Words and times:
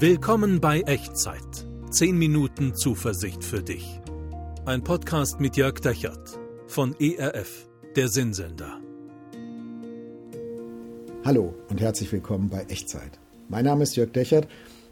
Willkommen 0.00 0.60
bei 0.60 0.82
Echtzeit. 0.82 1.66
10 1.90 2.16
Minuten 2.16 2.72
Zuversicht 2.76 3.42
für 3.42 3.64
dich. 3.64 4.00
Ein 4.64 4.84
Podcast 4.84 5.40
mit 5.40 5.56
Jörg 5.56 5.80
Dechert 5.80 6.38
von 6.68 6.94
ERF, 7.00 7.68
der 7.96 8.06
Sinnsender. 8.06 8.78
Hallo 11.24 11.52
und 11.68 11.80
herzlich 11.80 12.12
willkommen 12.12 12.48
bei 12.48 12.60
Echtzeit. 12.68 13.18
Mein 13.48 13.64
Name 13.64 13.82
ist 13.82 13.96
Jörg 13.96 14.12
Dechert 14.12 14.46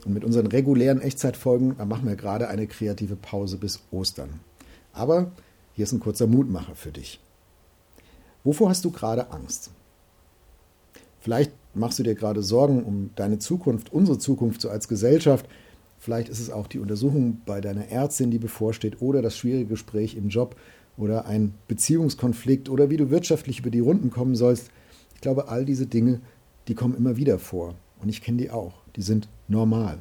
und 0.04 0.12
mit 0.12 0.24
unseren 0.24 0.48
regulären 0.48 1.00
Echtzeitfolgen 1.00 1.76
machen 1.86 2.08
wir 2.08 2.16
gerade 2.16 2.48
eine 2.48 2.66
kreative 2.66 3.14
Pause 3.14 3.58
bis 3.58 3.84
Ostern. 3.92 4.40
Aber 4.92 5.30
hier 5.74 5.84
ist 5.84 5.92
ein 5.92 6.00
kurzer 6.00 6.26
Mutmacher 6.26 6.74
für 6.74 6.90
dich. 6.90 7.20
Wovor 8.42 8.70
hast 8.70 8.84
du 8.84 8.90
gerade 8.90 9.30
Angst? 9.30 9.70
Vielleicht 11.26 11.50
machst 11.74 11.98
du 11.98 12.04
dir 12.04 12.14
gerade 12.14 12.40
Sorgen 12.40 12.84
um 12.84 13.10
deine 13.16 13.40
Zukunft, 13.40 13.92
unsere 13.92 14.16
Zukunft 14.16 14.60
so 14.60 14.70
als 14.70 14.86
Gesellschaft. 14.86 15.48
Vielleicht 15.98 16.28
ist 16.28 16.38
es 16.38 16.50
auch 16.50 16.68
die 16.68 16.78
Untersuchung 16.78 17.40
bei 17.44 17.60
deiner 17.60 17.88
Ärztin, 17.88 18.30
die 18.30 18.38
bevorsteht, 18.38 19.02
oder 19.02 19.22
das 19.22 19.36
schwierige 19.36 19.70
Gespräch 19.70 20.16
im 20.16 20.28
Job 20.28 20.54
oder 20.96 21.26
ein 21.26 21.52
Beziehungskonflikt 21.66 22.68
oder 22.68 22.90
wie 22.90 22.96
du 22.96 23.10
wirtschaftlich 23.10 23.58
über 23.58 23.70
die 23.70 23.80
Runden 23.80 24.10
kommen 24.10 24.36
sollst. 24.36 24.70
Ich 25.16 25.20
glaube, 25.20 25.48
all 25.48 25.64
diese 25.64 25.88
Dinge, 25.88 26.20
die 26.68 26.76
kommen 26.76 26.96
immer 26.96 27.16
wieder 27.16 27.40
vor. 27.40 27.74
Und 28.00 28.08
ich 28.08 28.22
kenne 28.22 28.38
die 28.38 28.50
auch. 28.50 28.74
Die 28.94 29.02
sind 29.02 29.28
normal. 29.48 29.98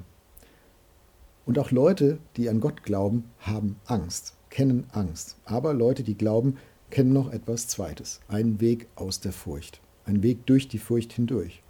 Und 1.48 1.58
auch 1.58 1.72
Leute, 1.72 2.20
die 2.38 2.50
an 2.50 2.60
Gott 2.60 2.84
glauben, 2.84 3.24
haben 3.40 3.78
Angst, 3.86 4.36
kennen 4.52 4.84
Angst. 4.92 5.38
Aber 5.46 5.74
Leute, 5.74 6.04
die 6.04 6.20
glauben, 6.20 6.58
kennen 6.92 7.14
noch 7.14 7.34
etwas 7.34 7.68
Zweites. 7.68 8.20
Einen 8.28 8.62
Weg 8.62 8.86
aus 8.96 9.22
der 9.22 9.32
Furcht. 9.32 9.82
Einen 10.06 10.24
Weg 10.24 10.46
durch 10.46 10.68
die 10.68 10.78
Furcht 10.78 11.14
hindurch. 11.14 11.62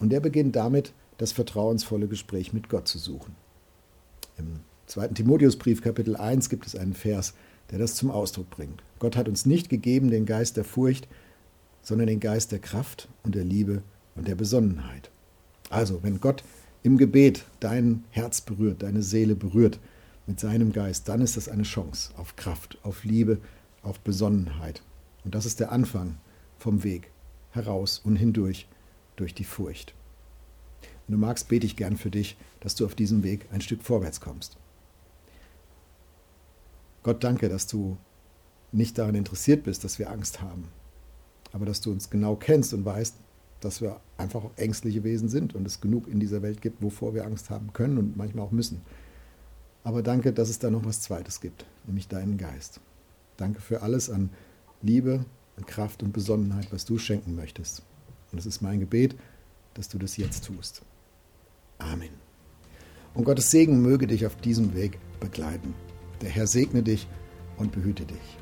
Und 0.00 0.10
der 0.10 0.20
beginnt 0.20 0.56
damit, 0.56 0.92
das 1.18 1.32
vertrauensvolle 1.32 2.08
Gespräch 2.08 2.52
mit 2.52 2.68
Gott 2.68 2.88
zu 2.88 2.98
suchen. 2.98 3.36
Im 4.38 4.60
2. 4.86 5.08
Timotheusbrief 5.08 5.82
Kapitel 5.82 6.16
1 6.16 6.48
gibt 6.48 6.66
es 6.66 6.74
einen 6.74 6.94
Vers, 6.94 7.34
der 7.70 7.78
das 7.78 7.94
zum 7.94 8.10
Ausdruck 8.10 8.48
bringt. 8.50 8.82
Gott 8.98 9.16
hat 9.16 9.28
uns 9.28 9.46
nicht 9.46 9.68
gegeben 9.68 10.10
den 10.10 10.26
Geist 10.26 10.56
der 10.56 10.64
Furcht, 10.64 11.08
sondern 11.82 12.06
den 12.06 12.20
Geist 12.20 12.52
der 12.52 12.58
Kraft 12.58 13.08
und 13.22 13.34
der 13.34 13.44
Liebe 13.44 13.82
und 14.16 14.26
der 14.26 14.34
Besonnenheit. 14.34 15.10
Also, 15.68 16.02
wenn 16.02 16.20
Gott 16.20 16.42
im 16.82 16.96
Gebet 16.96 17.44
dein 17.60 18.04
Herz 18.10 18.40
berührt, 18.40 18.82
deine 18.82 19.02
Seele 19.02 19.36
berührt 19.36 19.78
mit 20.26 20.40
seinem 20.40 20.72
Geist, 20.72 21.08
dann 21.08 21.20
ist 21.20 21.36
das 21.36 21.48
eine 21.48 21.62
Chance 21.62 22.12
auf 22.16 22.36
Kraft, 22.36 22.78
auf 22.82 23.04
Liebe, 23.04 23.38
auf 23.82 24.00
Besonnenheit. 24.00 24.82
Und 25.24 25.34
das 25.34 25.46
ist 25.46 25.60
der 25.60 25.70
Anfang 25.70 26.16
vom 26.58 26.82
Weg 26.82 27.10
heraus 27.50 28.00
und 28.02 28.16
hindurch 28.16 28.68
durch 29.16 29.34
die 29.34 29.44
Furcht. 29.44 29.94
Wenn 31.06 31.18
du 31.20 31.26
magst, 31.26 31.48
bete 31.48 31.66
ich 31.66 31.76
gern 31.76 31.96
für 31.96 32.10
dich, 32.10 32.36
dass 32.60 32.74
du 32.74 32.84
auf 32.84 32.94
diesem 32.94 33.22
Weg 33.22 33.48
ein 33.52 33.60
Stück 33.60 33.82
vorwärts 33.82 34.20
kommst. 34.20 34.56
Gott, 37.02 37.24
danke, 37.24 37.48
dass 37.48 37.66
du 37.66 37.96
nicht 38.72 38.98
daran 38.98 39.14
interessiert 39.14 39.64
bist, 39.64 39.84
dass 39.84 39.98
wir 39.98 40.10
Angst 40.10 40.40
haben, 40.40 40.68
aber 41.52 41.66
dass 41.66 41.80
du 41.80 41.90
uns 41.90 42.10
genau 42.10 42.36
kennst 42.36 42.74
und 42.74 42.84
weißt, 42.84 43.16
dass 43.60 43.80
wir 43.80 44.00
einfach 44.16 44.44
auch 44.44 44.56
ängstliche 44.56 45.04
Wesen 45.04 45.28
sind 45.28 45.54
und 45.54 45.66
es 45.66 45.80
genug 45.80 46.08
in 46.08 46.20
dieser 46.20 46.42
Welt 46.42 46.62
gibt, 46.62 46.82
wovor 46.82 47.14
wir 47.14 47.24
Angst 47.24 47.50
haben 47.50 47.72
können 47.72 47.98
und 47.98 48.16
manchmal 48.16 48.46
auch 48.46 48.52
müssen. 48.52 48.82
Aber 49.82 50.02
danke, 50.02 50.32
dass 50.32 50.48
es 50.48 50.58
da 50.58 50.70
noch 50.70 50.84
was 50.84 51.00
Zweites 51.00 51.40
gibt, 51.40 51.64
nämlich 51.86 52.08
deinen 52.08 52.36
Geist. 52.36 52.80
Danke 53.36 53.60
für 53.60 53.82
alles 53.82 54.10
an 54.10 54.30
Liebe, 54.82 55.24
Kraft 55.64 56.02
und 56.02 56.12
Besonnenheit, 56.12 56.72
was 56.72 56.84
du 56.84 56.98
schenken 56.98 57.34
möchtest. 57.34 57.82
Und 58.32 58.38
es 58.38 58.46
ist 58.46 58.62
mein 58.62 58.80
Gebet, 58.80 59.16
dass 59.74 59.88
du 59.88 59.98
das 59.98 60.16
jetzt 60.16 60.44
tust. 60.46 60.82
Amen. 61.78 62.10
Und 63.14 63.24
Gottes 63.24 63.50
Segen 63.50 63.82
möge 63.82 64.06
dich 64.06 64.26
auf 64.26 64.36
diesem 64.36 64.74
Weg 64.74 64.98
begleiten. 65.18 65.74
Der 66.20 66.30
Herr 66.30 66.46
segne 66.46 66.82
dich 66.82 67.08
und 67.56 67.72
behüte 67.72 68.04
dich. 68.04 68.38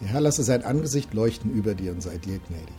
Der 0.00 0.08
Herr 0.08 0.20
lasse 0.20 0.42
sein 0.42 0.64
Angesicht 0.64 1.14
leuchten 1.14 1.52
über 1.52 1.74
dir 1.74 1.92
und 1.92 2.02
sei 2.02 2.18
dir 2.18 2.38
gnädig. 2.38 2.74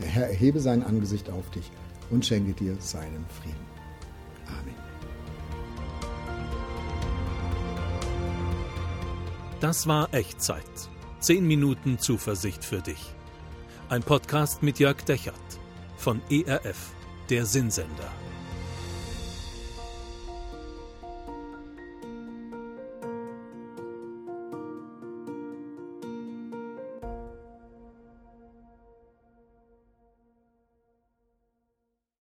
Der 0.00 0.06
Herr 0.06 0.28
erhebe 0.28 0.60
sein 0.60 0.82
Angesicht 0.82 1.30
auf 1.30 1.50
dich 1.50 1.70
und 2.10 2.24
schenke 2.24 2.52
dir 2.52 2.76
seinen 2.80 3.26
Frieden. 3.40 3.66
Amen. 4.46 4.74
Das 9.60 9.86
war 9.86 10.12
Echtzeit. 10.14 10.62
10 11.20 11.44
Minuten 11.44 11.98
Zuversicht 11.98 12.64
für 12.64 12.80
dich. 12.80 13.12
Ein 13.88 14.04
Podcast 14.04 14.62
mit 14.62 14.78
Jörg 14.78 15.04
Dechert 15.04 15.34
von 15.96 16.20
ERF, 16.30 16.92
der 17.28 17.44
Sinnsender. 17.44 18.12